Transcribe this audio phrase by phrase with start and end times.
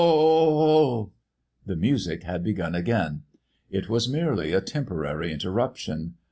[0.03, 1.13] Oh, oh, oh h h h!!!"
[1.67, 3.21] The music had begun again.
[3.69, 6.15] It was merely a temporary interruption.